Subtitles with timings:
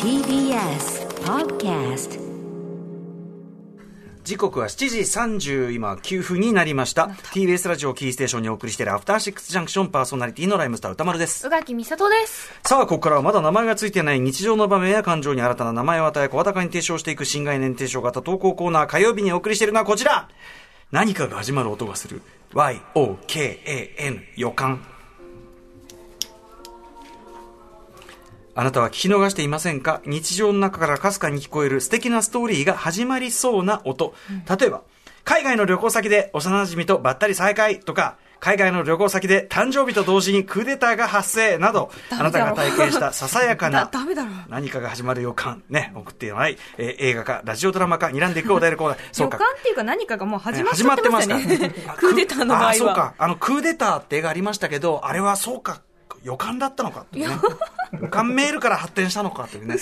[0.00, 2.20] TBS Podcast
[4.22, 7.06] 時刻は7時30今9分になりました。
[7.32, 11.46] TBS ラジオキーステーションにお送りしているアフターシックスジャンクションパーソナリティのライムスター歌丸です。
[11.46, 12.52] 宇垣美里です。
[12.64, 20.28] さあここからはまだ名前がついていない日常の場面や感情に新たな名前を与え声高に提唱していく新概念提唱型投稿コーナー火曜日にお送りしているのはこちら。
[20.92, 22.22] 何かが始まる音がする。
[22.52, 24.84] YOKAN 予感
[28.54, 30.00] あなたは聞き逃していませんか？
[30.06, 34.14] 日常の中からかすかに聞こえる素敵なストーリーが始まりそうな音。
[34.58, 34.82] 例えば、
[35.24, 43.88] 海外の旅行先で幼馴染とばったり再会とか、海外の旅行先で誕生日と同時にクーデターが発生など、あなたが体験した ささやかな
[44.48, 48.98] 何かが始まる予感、ね、送ってない、えー映画か、ラジオドラマか、睨んでいくお題のコーナー。
[49.12, 51.74] そう予か感っていうか何かがもう始まっ始ちゃっまっててますかましたね。
[51.86, 52.70] あ クーデターの場合は。
[52.70, 53.14] あそうか。
[53.18, 55.82] あの、クーデターって映画ありましたけど、あれはそうか、
[56.22, 57.26] 予感だったのかね。
[58.00, 59.76] 予感メールから発展したのかというね。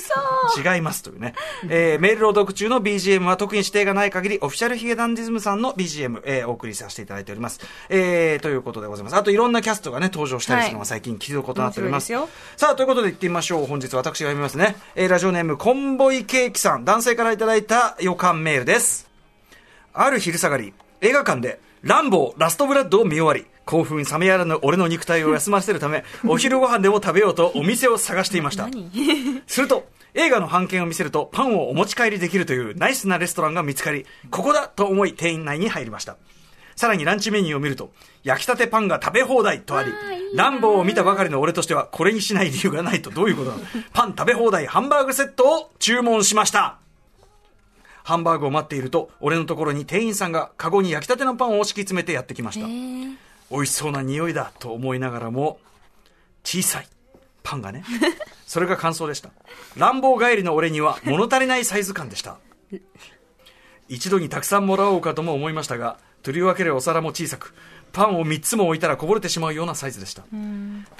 [0.56, 1.34] 違いますというね。
[1.68, 7.60] えーメール朗読中の BGM は特に指定がない限り、オフィシャルヒゲダンディズムさんの BGM、えーお送りさせていただいております。
[7.88, 9.16] えーということでございます。
[9.16, 12.10] あといろんなキャストがね、登場したりするのが最近聞くことになっております。
[12.12, 13.66] 面白いさあ、ということで行ってみましょう。
[13.66, 14.76] 本日私が読みますね。
[14.94, 19.08] えーラジオネーム、コンボイケーキさん、男性からいただいた予感メールです。
[19.92, 28.68] ある昼下がり、映画館で、ランボー、ラストブラッドを見終わり、興奮冷めやらぬ俺の肉体を休ませるため、 お昼ご飯でも食べようとお店を探していました。
[29.46, 36.16] すると、映画の半券を見せるとパンをお持ち帰りできるというナイスなレストランが見つかり、ここだと思い店員内に入りました。
[36.74, 37.92] さらにランチメニューを見ると、
[38.22, 39.92] 焼きたてパンが食べ放題とあり、
[40.34, 46.78] ランボーを見たばかりの俺としては、これにしない理由がないとどういうことなのパン食べ放題ハンバーグセットを注文しました。
[48.08, 52.66] ハンバーグを待っていると、俺のところに店員さんがカゴに焼きたてのパンを敷き詰めてやってきました。
[52.66, 55.58] 美味しそうな匂いだと思いながらも、
[56.42, 56.88] 小さい。
[57.42, 57.84] パンがね。
[58.48, 59.28] それが感想でした。
[59.76, 62.38] 乱暴帰りの俺には物足りないサイズ感でした。
[63.90, 67.52] 一度にたくさんもらおうかとも思いましたが、取り分けるお皿も小さく、
[67.92, 70.22] パンを3つも置いたらこぼれてしまうようなサイズでした。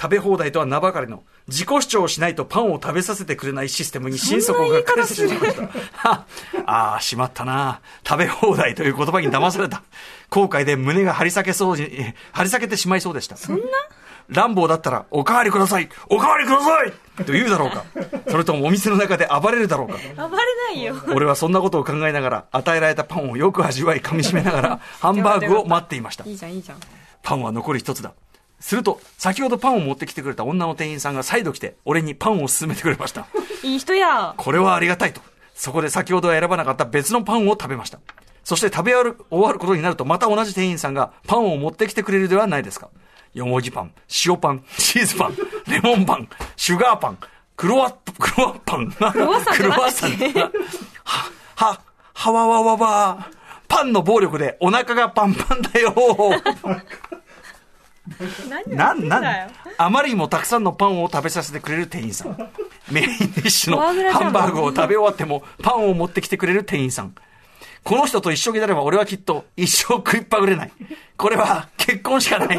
[0.00, 5.62] 食べ放題とは名ばかりの、自己主張をしないとパンを食べさせてくれないシステムに心底がっかりしてしまいました。
[6.08, 6.24] は
[6.66, 7.80] ああ、しまったな。
[8.06, 9.82] 食べ放題という言葉に騙された。
[10.30, 13.36] 後悔で胸が張り裂けそうに、え張り裂けてしまいそうでした。
[13.36, 13.62] そんな？
[14.28, 16.92] 乱暴だったら、おかわりくださいおかわりください
[17.24, 17.84] と言うだろうか。
[18.28, 19.94] それともお店の中で暴れるだろうか。
[20.28, 20.94] 暴れないよ。
[21.08, 26.24] 俺はそんなことを考えながら、与えられたパンをよく味わい噛み締めながら、 ハンバーグを待っていました。
[26.24, 26.78] いいじゃん、いいじゃん。
[27.22, 28.12] パンは残り一つだ。
[28.60, 33.26] すると、先ほどパンを持ってきてくれた女の店員さんが再度来て、俺にパンを勧めてくれました。
[33.62, 34.34] いい人や。
[34.36, 35.20] これはありがたいと。
[35.54, 37.98] そこで先ほどは選ばなかった別のパンを食べました。
[38.44, 42.88] そして食べ終わる終わることになると、また同じ店員さんがパンを持ってきてくれるではないですか。
[43.34, 43.92] よもぎパン、
[44.26, 45.36] 塩パン、チーズパン、
[45.68, 47.18] レモンパン、シュガーパン、
[47.56, 48.90] クロワッ、クロワッパン。
[49.12, 50.10] クロワッサンじゃなくてサン。
[51.04, 51.80] は、は、
[52.14, 53.28] はわわわわ。
[53.68, 55.94] パンの暴力でお腹がパンパンだよ。
[58.48, 59.50] 何なん、なん？
[59.76, 62.50] あまりにもたくさんのパンを食べさせてくれる店員さん。
[62.90, 63.78] メインディッシュの？
[63.78, 67.14] ハンバーグを食べ終わってもパンを持ってきてくれる店員さん。
[67.88, 70.72] この人と一緒になれば俺はきっと一生食いっぱぐれない。
[71.16, 72.58] これは結婚しかない。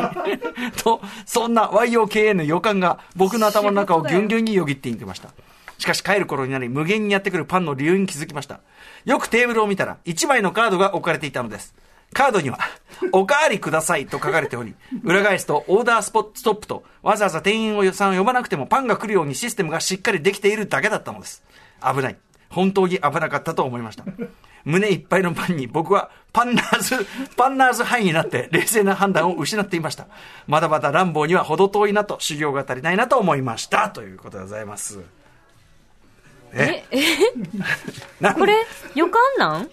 [0.75, 5.29] と、そんな YOKA の予感が僕の頭の中をギュンギュンによぎっていきました。
[5.77, 8.61] しかし帰る頃になり無限にやってくるパンの理由に気づきました。
[9.05, 11.75] よくテーブルを見たら1枚のカードが置かれていたのです。
[12.11, 12.57] カードには、
[13.11, 14.73] おかわりくださいと書かれており、
[15.03, 21.43] 裏返すとオーダースポストップと、わざわざ店員をさんを呼ばなくてもパンが来るようにシステムがしっかりできているだけだったのです。
[21.83, 22.17] 危ない。
[22.49, 24.05] 本当に危なかったと思いました。
[24.65, 30.07] 胸いっぱいのパンに僕はパンナーズ、パンナーズハイになって冷静な判断を失っていました。
[30.47, 33.89] まだまだ乱暴には程遠いなと修行が足りないなと思いました。
[33.89, 34.99] ということでございます。
[36.53, 36.83] え？
[36.91, 37.01] え、
[38.33, 38.53] これ、
[38.95, 39.69] 予感なん？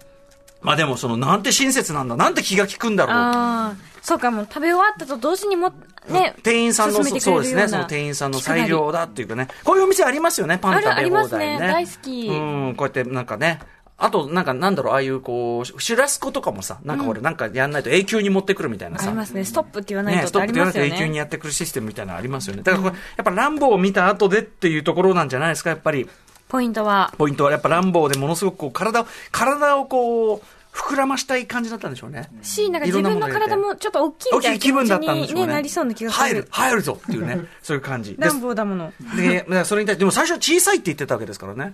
[0.62, 2.16] まあでもそのなんて親切なんだ。
[2.16, 3.14] なんて気が利くんだろう。
[3.14, 5.72] ああ、そうか、もう食べ終わったと同時にも、
[6.08, 9.48] ね、店員さんの、そうですね、その店員さんの裁量だっていうかね。
[9.64, 11.00] こういうお店ありますよね、パン食べ放題ね。
[11.00, 12.32] ありますね大好きう
[12.70, 13.60] ん、こうやってなんかね。
[13.98, 19.08] あと、なんか、なんだろう、ああいう、こう、シュラスコとかもさ、なんか俺、なんかやんないと永久に持ってくるみたいなさ。
[19.08, 19.42] ありますね。
[19.44, 21.18] ストップって言わないね、とストップって言わありますよれて永久にね。
[21.18, 22.62] やってくるシステムみたいなのありますよね。
[22.62, 26.08] だからこれ、やっぱランボーを見た後でっていうところなんじゃないですか、やっぱり。
[26.48, 30.42] ポイントは、ポイントはやっぱランボーでものすごくこう、体を、体をこう、
[30.76, 32.28] 膨らましたい感じだったんでしょうね。
[32.42, 35.46] し、なんか自分の体もちょっと大きい大みたいなきい気分だったんにでしょうね。
[35.46, 36.48] ね、なりそうな気がする入る、。
[36.50, 38.14] 入るぞっていうね、そういう感じ。
[38.14, 38.92] で暖房だもの。
[39.16, 41.72] で、それに対して、でも最初は小さいって言ってたわけですからね。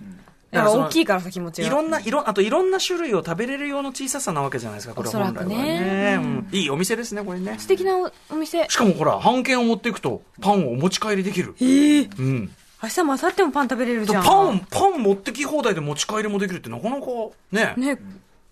[0.53, 1.67] だから大きいからさ、気持ちが。
[1.67, 6.19] いろんな、いろ、あといろんな種類を食べれるような小ささなわけじゃないですか、これ本来はくねね。
[6.21, 7.55] うんいいお店ですね、これね。
[7.57, 8.65] 素敵なおお店。
[8.69, 11.55] しかもほら、半券を持っていくと、パンをお持ち帰りできる。
[11.59, 12.51] ええうん。
[12.83, 14.23] 明日も明後日もパン食べれるじゃん。
[14.23, 17.07] パン、パン持ってき放題で持ち帰りもできるってなかなか
[17.51, 17.73] ね。
[17.77, 17.97] ね、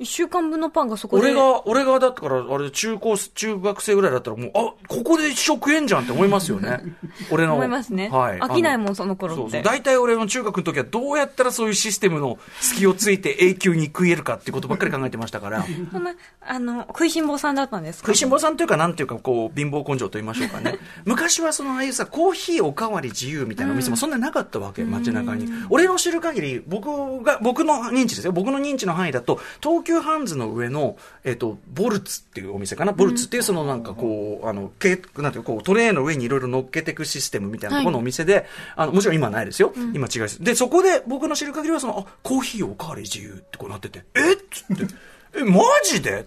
[0.01, 1.23] 一週間分のパンがそこで。
[1.27, 6.79] 俺が、俺がだったから、あれ、中高、中学生ぐらいだったらもう、あ、ここで一生食えんじゃんって思いますよね。
[7.29, 7.53] 俺の。
[7.53, 8.09] 思いますね。
[8.09, 8.39] はい。
[8.39, 9.41] 飽きないもん、ん、その頃って。
[9.43, 9.61] そうそう。
[9.63, 15.63] 大体俺の中学の時はどうやったらそういうシステムの隙をついて永久に食えるかってことばっかり考えてましたから。
[15.91, 16.13] そんな、
[16.47, 18.07] あの、食いしん坊さんだったんですか？
[18.07, 20.79] 食いしん坊さんというか、なんていうか、こう、貧乏根性と言いましょうかね。
[21.05, 25.47] 昔はその、ああいうさ、コーヒーおかわり自由みたいなお店もそんななかったわけ、街中に。
[25.69, 28.31] 俺の知る限り、僕が、僕の認知ですよ。
[28.31, 30.95] 僕の認知の範囲だと、東急ハンズの上の、
[31.25, 32.93] えっ、と、ボルツっていうお店かな？
[32.93, 38.45] ボルツっていうそのなんかこう、あの、けなんていうかこう、トレーの上にいろいろ乗っけていくシステムみたいなところのお店で、
[38.77, 39.73] あの、もちろん今はないですよ。
[39.93, 40.41] 今違いです。
[40.41, 44.37] で、そこで僕の知る限りはその、あ、コーヒーおかわり自由ってこうなってて、えっ？
[44.49, 44.93] つって、
[45.35, 46.25] え、マジで？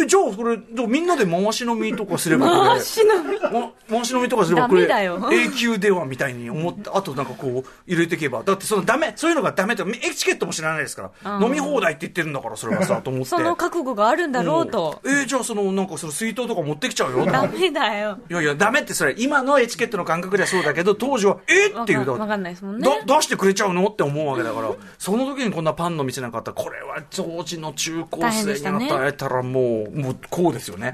[0.00, 8.42] え、じゃあ、これ、みんなで回し飲みとかすればこれ、回し飲みま回し飲みとかすればこれ、永久ではみたいに思って、あとなんかこう、入れていけば。
[8.42, 11.38] だってそのダメ、そういうのがダメって、エチケットも知らないですから。
[11.40, 13.28] 飲み放題って言ってるんだから、それはさ、と思って。
[13.30, 15.00] その覚悟があるんだろうと。
[15.04, 17.24] えーじゃあその、なんかその水筒とか持ってきちゃうよ。
[17.30, 18.18] ダメだよ。
[18.30, 22.10] いやいや、ダメってそれ、今のエチケットの感覚ではそうだけど、当時は、えーっていう。
[22.10, 30.92] わかんないですもんねだ出してくれちゃうのって思うわけだから、その時にこんなパンの店なんかあったら、これは当時の中高生にでしたね与えたらもう、もうこうですよね。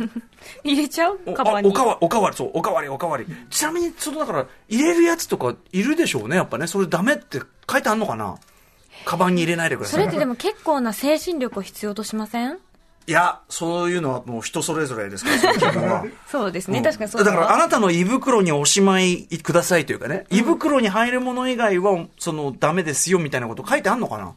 [0.64, 1.20] 入れちゃう？
[1.26, 1.68] おカバンに？
[1.68, 3.26] あおかわり、おかわり、そう、おかわり、おかわり。
[3.50, 6.66] ちなみに、そのだから、入れるやつとかいるでしょうね、やっぱね。
[6.66, 7.40] それダメって
[7.70, 8.36] 書いてあんのかな？
[9.04, 9.92] カバンに入れないでください。
[9.92, 12.58] それってでも結構な精神力を必要としません？
[13.08, 16.04] いや、そういうのはもう人それぞれですから、そは。
[16.30, 16.78] そうですね。
[16.78, 24.32] うん確かにそうだから、あななたの胃袋におしまいくださいというかね、胃袋に入るもの以外は、その、ダメですよみたいなこと書いてあんのかな？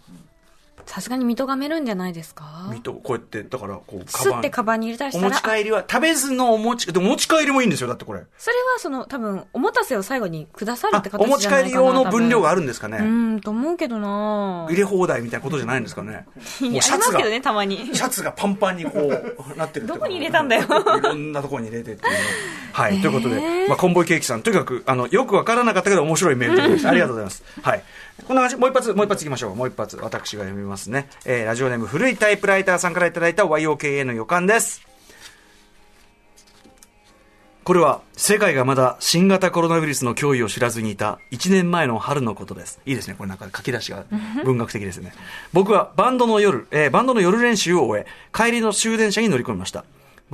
[0.86, 2.70] さすがに見とがめるんじゃないですか？
[2.72, 8.22] 見と、こうやって、だから、こう、すってカバンに入れたりしおたら、あ持ち帰りは、食べずのお持ち、でも持ち帰りもいいんですよ、だってこれ。
[8.38, 12.98] それはその多分、おもたせを最後にくださるあって、お持ち形じゃないかな帰り用の分量があるるんですかね。
[13.00, 16.26] うーん、と思うけどな入れ放題みたいなことじゃないんですかね。
[16.62, 17.96] いやもうシャツがありますけど、ね、たまに。
[17.96, 22.20] シャツがパンパンにこう、なってる どこに入れたんだよいろんなところに入れてっていうね。
[22.76, 23.00] はい。
[23.00, 23.40] ということで、
[23.70, 26.90] まあ、コンボイケーキさん、とにかく、あの、よくわからなかったけど面白いメールでした。
[26.90, 27.42] ありがとうございます。
[27.62, 27.84] はい。
[28.28, 29.56] こんな感じ、もう一発、もう一発いきましょう。
[29.56, 31.08] もう一発、私が読みますね。
[31.24, 34.86] えー、ラジオネーム、古いタイプライターさんからいただいた YOKA の予感です。
[37.64, 42.82] これは世界がまだ新型コロナウイルスの脅威を知らずにいた1年前の春のことです。
[42.86, 43.16] いいですね。
[43.18, 44.04] これなんか書き出しが
[44.44, 45.14] 文学的ですね。
[45.54, 49.86] 僕はバンドの夜、えーバンドの夜練習を終え、帰りの終電車に乗り込みました。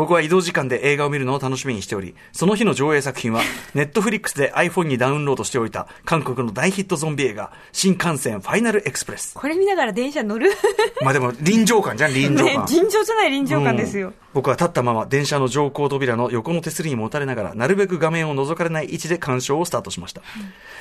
[0.01, 3.43] 僕は移動時間で映画を見るのを楽しみにしており、その日の上映作品は、
[3.75, 9.35] ネットフリックスで iPhone にダウンロードしておいた韓国の大ヒットゾンビ映画、新幹線ファイナルエクスプレス。
[9.37, 10.49] これ見ながら電車乗る？
[11.03, 14.07] まあでも臨場感じゃん、臨場ね感。、尋常じゃない臨場感ですよ。
[14.07, 20.21] うん僕は立ったまま電車の乗降扉の横の手すりにもたれながらなるべく画面を覗かれない位置で鑑賞をスタートしました、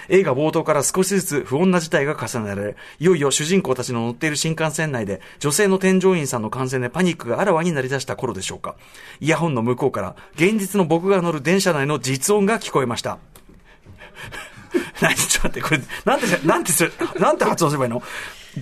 [0.09, 8.77] 映画冒頭から少しずつ不穏な事態が重ねられいよいよ主人公たちの乗っている新幹線内で女性の添乗員さんの感染でパニックがあらわになりだした頃でしょうか
[9.21, 13.19] イヤホンの向こうから現実の僕が乗る電車内の実音が聞こえました
[15.01, 18.03] 何ちょっと待って、これ、なんて、なんてする、なんて発音すればいいの？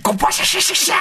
[0.01, 0.97] ゴパシャシャシャシャー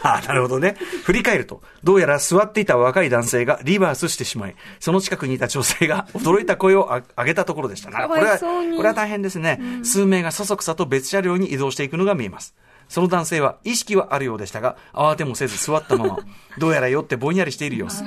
[0.00, 0.76] ああ、なるほどね。
[1.04, 7.90] 振り返ると、どうやら座っていた若い男性がリバースしてしまい、その近くにいた女性が驚いた声をあ上げたところでした。
[7.90, 8.46] なこれは、こ
[8.82, 9.60] れは大変ですね。
[9.82, 12.54] 数名がそそくさと別車両に移動していくのが見えます。
[12.88, 16.18] その男性は意識はあるようでしたが、慌てもせず座ったまま、
[16.58, 18.02] どうやら酔ってぼんやりしている様子。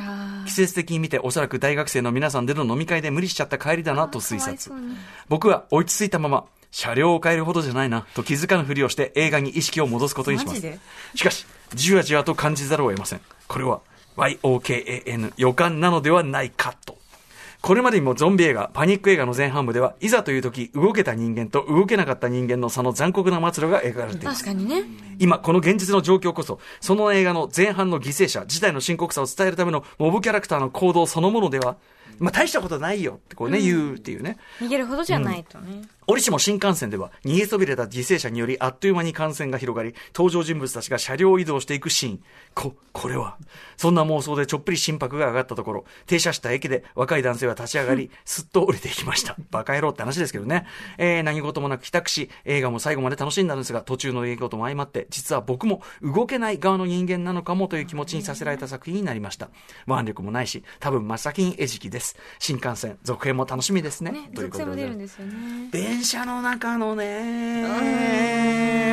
[0.45, 4.75] 季節的に見ておそらく大学生の皆さんでの飲み会で無理しちゃった帰りだなと推察。
[5.29, 10.61] 僕は追いついたまま、車両を変えるほどじゃないな、と気づかぬふりをして映画に意識を戻すことにします。
[11.15, 13.21] しかし、じわじわと感じざるを得ません。
[13.47, 13.81] これは、
[14.17, 17.00] YOKAN 予感なのではないかと。
[17.61, 24.43] これまでにもゾンビ映画、パニック映画の前半部では、いざという時、動けた人間と動けなかった人間の差の残酷な末路が描かれています。
[24.43, 24.83] 確かにね。
[25.19, 31.77] 今、この現実の状況こそ、その映画の前半の犠牲者、事態の深刻さを伝えるためのモブキャラクターの行動そのものでは、
[32.17, 34.37] まあ、大したことないよってこうね、言うっていうね。
[34.59, 35.83] 逃げるほどじゃないとね。
[36.11, 42.23] 折しも新幹線では逃げそびれた犠牲者によりあっという間に感染が広がり、登場人物たちが車両移動していくシーン。
[42.53, 43.37] こ、これは。
[43.77, 49.35] そんな妄想でちょっぴり心拍が上がったところ、停車した駅で若い男性は立ち上がり、 すっと降りていきました。
[49.51, 50.65] バカ野郎って話ですけどね。
[50.97, 59.49] えー、何事もなく帰宅し、映画も最後まで楽しんだんですが、途中の出来事も相まって、実は僕も動けない側の人間なのかもという気持ちにさせられた作品になりました。
[59.87, 62.17] 腕力もないし、多分真っ先に餌食です。
[62.39, 64.11] 新幹線、続編も楽しみですね。
[64.11, 65.69] ね、ということで属性も出るんですよね。
[66.03, 67.61] 車の中のね、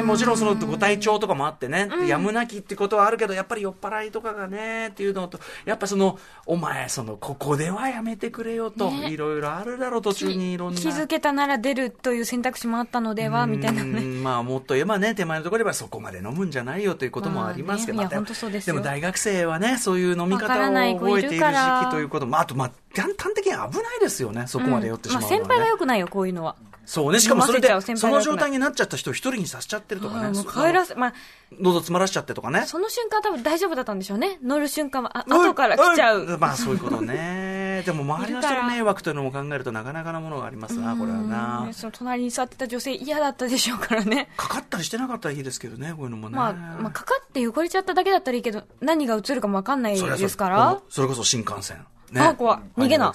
[0.02, 9.10] もちろんそのご体調とかもあってね、やむなきってことはあるけど、やっぱり酔っ払いとかがね、っていうのと、やっぱその、お前、その、ここではやめてくれよと、ね。
[9.10, 10.80] いろいろあるだろう、途中にいろんな。
[10.80, 14.00] 気づけたなら出るという選択肢もあったのではみたいなうね。
[14.00, 18.76] んまあ、もっと言えばね、手前のところではそこまで飲むんじゃないよということもありますけど、まあねいやまあ本当そうですよ。
[18.76, 26.56] も大学生はね、そういう飲み方を覚えている時期ということも、まあ、あと、まあ、端的に危ないですよね、そこまで酔ってしまうのは、ねまあ先輩が良くないよ、こういうのは。
[26.88, 30.28] そうね、しかもそれでその状態になっちゃった人を一人にさせちゃってるとかね。
[30.28, 31.14] もうそ帰らせ、まあ、
[31.60, 32.64] 喉詰まらしちゃってとかね。
[32.64, 34.38] その瞬間多分大丈夫だったんでしょうね。
[34.42, 36.38] 乗る瞬間は、あ、後から来ちゃう。
[36.38, 37.82] んまあそういうことね。
[37.84, 41.74] でも周りの人の迷惑というのも考えるとなかなかなものがありますな、これはなね。
[41.74, 44.30] その隣に座ってた女性嫌だったでしょうからね。
[44.38, 46.36] かかったりしてなかったらいいですけどね、こういうのもね。
[46.36, 50.80] まあ、まあ、かかって汚れちゃっただけだったらいいけど、何が映るかもわかんないですから。
[50.88, 51.84] それこそ新幹線。
[52.12, 52.20] ね。
[52.20, 53.12] あ怖い逃げな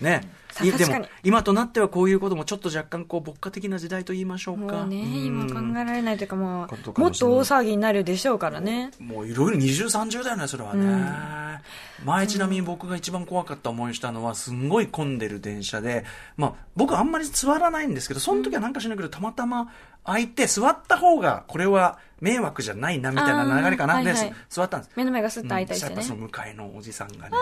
[0.00, 0.20] ね。
[0.52, 4.76] さいでも今となってはこういうこともちょっと若干こう、牧歌的な時代と言いましょうか。
[4.76, 8.90] もうね、うん今考えられないというかももっと大騒ぎになるでしょうからね。
[8.98, 11.62] もういろいろ20、30だよね、それはね。
[12.04, 16.04] 前ちなみに僕が一番怖かった思いしたのは、すんごい混んでる電車で、
[16.36, 19.72] まあ僕あんまり座らないんですけど、その時はなんかしないけど、たまたま
[20.04, 24.02] 空いて座った方が、これは迷惑じゃないな、みたいな流れかな。
[24.02, 24.92] ではいはい座ったんです。
[24.96, 25.94] 目の前がスッと開いたりしてね。
[25.94, 27.36] うんそしたらやっぱその向かいのおじさんがね、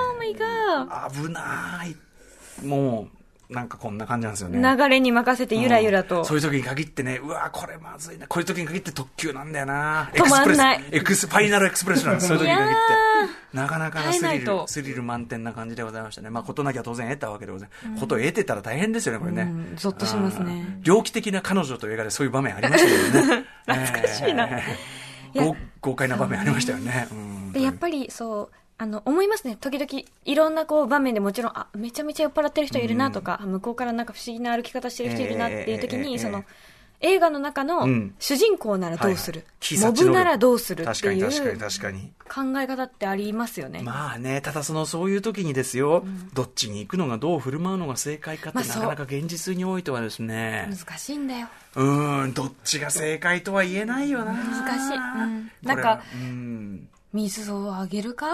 [1.12, 1.96] 危ない。
[2.66, 3.19] もう、
[3.50, 4.60] なんかこんな感じなんですよね。
[4.60, 6.24] ー流れに任せてゆらゆらと。
[6.24, 8.26] そういう時に限ってね、うわこれまずいな。
[8.28, 10.10] こういう時に限って特急なんだよな。
[10.14, 12.28] 止まんないエクスファイナルエクスプレスなんです。
[12.28, 12.76] そういう時に限って。
[13.52, 16.30] なかなかなスリルスリル満点な感じでございましたね。
[16.30, 18.00] まあ、ことなきゃ当然得たわけでございます。
[18.00, 19.42] ことを得てたら大変ですよね、これね。
[19.42, 23.46] うんゾッとしますね猟奇的な彼女という映画でそういう場面ありましたよね。
[23.66, 24.48] 懐かしいな
[25.34, 27.08] えー豪快な場面ありましたよね。
[27.10, 29.58] うんで、やっぱりそう、あの、思いますね。
[29.60, 36.44] 時々、いろんなこう場面でもちろん、あ、めちゃめちゃ酔っ払ってる人いるなとか、あ向こうからなんか不思議な歩き方してる人いるなっていう時に、ええええその、
[37.02, 42.12] 映画の中のうん主人公ならどうする、はいモブならどうするってい確かに確かにう確かに。
[42.52, 43.82] 考え方ってありますよね。
[43.82, 51.48] まあね、ただその、そういう時にですよ、どっちに行くのがどう振る舞うのが正解かって、まあなかなか現実においてはですね、難しいんだよ。
[51.74, 54.32] うーん、どっちが正解とは言えないよな。
[54.32, 56.88] 難しいうんなんかうん。
[57.12, 58.26] 水をあげるか？
[58.28, 58.30] あ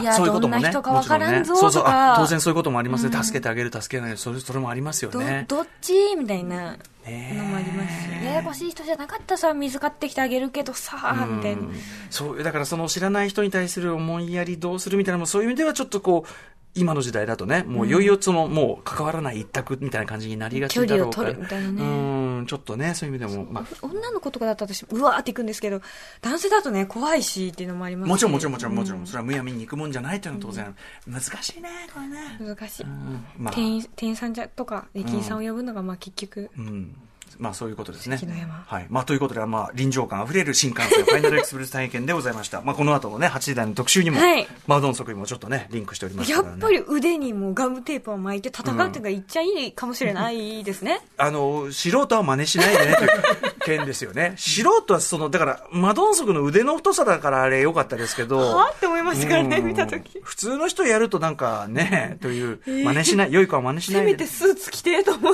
[0.00, 0.60] いや、そういうこともね。
[0.60, 1.72] どんな人かわからんぞもちろね。
[1.72, 1.84] そうそう。
[2.16, 3.08] 当然そういうこともあります。
[3.08, 3.22] ね。
[3.22, 5.44] 助けてあげる、助けない、それ、それもありますよどね。
[5.46, 5.92] どっち？
[6.16, 11.62] みたいなのもありますし、ややこしい人じゃなかったらさ、水買ってきてあげるけどさ、みたいな。
[12.10, 16.30] そう、だからその知らない人に対する思いやりどうするみたいなのも、そういう意味ではちょっとこう、
[16.76, 21.34] 今の時代だとね、もういよいよその、もう関わらない一択みたいな感じになりがちだろうから。
[21.34, 21.82] 距離を取るみたいなね。
[21.82, 25.80] うん、ちょっとね、そういう意味でも、まあ、女の子とかだったら私、うわーっていくんですけど、
[26.20, 32.38] 男性だとね、怖いしっていうのもありますしもちろんもちろんもちろんもちろん、それはむやみに行くもんじゃないというのは当然、難しいね、これね。
[32.40, 32.82] 難しい。
[32.84, 36.96] うんまあ、店員店員さんじゃとか、駅員さんを呼ぶのが、まあ結局、うん。
[37.38, 38.18] まあそういうことですね。
[38.66, 38.86] はい。
[38.88, 42.60] まあということで、まあ臨場感あふれる新幹線ファイナルエクスプレス体験でございました。
[42.64, 46.34] まあこの後のね、8時台の特集にも、はいマウドン速にもちょっとね、リンクしておりますね。
[46.34, 51.00] やっぱり腕にもガムテープを巻いて戦うっていうのがいっちゃいいかもしれないですね。
[51.16, 53.10] あの、素人は真似しないでね、という
[53.64, 54.34] 件ですよね。
[54.38, 58.38] 素人はその、だから、マドンソクの腕の太さだからあれ良かったですけど。
[58.38, 60.20] はって思いましたからね、うん見たとき。
[60.22, 64.10] 普通の人やるとなんかね、という、真似しない、良い子は真似しないで。
[64.10, 65.32] せめてスーツ着てと思う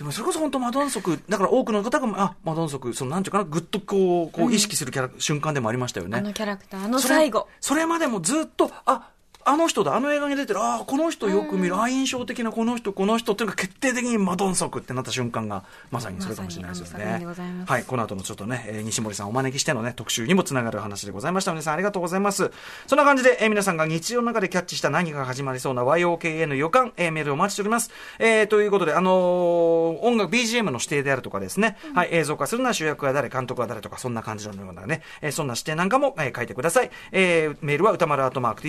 [0.00, 6.16] でもそれこそ本当マドンソク、だから多くの方が、あ、マドンソク、そのなんていうかな、ぐっとこう、こう意識するキャラ、瞬間でもありましたよね。
[6.16, 7.48] あのキャラクター、あのそれ最後。
[7.60, 9.10] それまでもずっと、あ、
[9.44, 17.34] あの人だ、あの映画に出てる、あこの人よく見る、あ印象的なこの人、この人っていうのが決定的にマドンソクってなった瞬間が、まさにそれかもしれないですよねま。
[17.34, 21.52] すはい、この後のちょっとね、えー西森さんをお招きしてのね、特集にもつながる話でございました。
[21.52, 22.50] 皆さんありがとうございます。
[22.86, 27.90] そんな感じで、えー皆さんが日常の中でキャッチした何かが始まりそうな YOKA の予感、えーメールをお待ちしております。
[28.18, 36.90] えーということで、あのー音楽 BGM の指定であるとかですね、はい、映像化するのは主役は誰、監督は誰とか、そんな感じのようなね、えーそんな指定なんかも、えー書いてください。
[37.12, 38.62] えーメールは歌丸アートマーク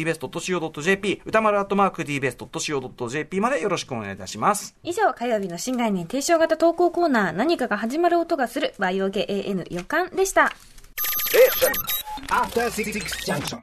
[0.61, 4.75] tbest.co.jp、歌丸アートマーク tbest.co.jp までよろしくお願いいたします。
[4.83, 10.53] 以上、火曜日の新概念提唱型投稿コーナー、何かが始まる音がする YOKAN 予感でした。
[12.29, 12.91] After Six
[13.25, 13.59] Junction.